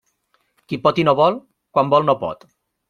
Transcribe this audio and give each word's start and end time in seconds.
Qui 0.71 0.79
pot 0.87 1.03
i 1.03 1.07
no 1.11 1.15
vol, 1.21 1.39
quan 1.77 1.95
vol 1.97 2.11
no 2.11 2.19
pot. 2.27 2.51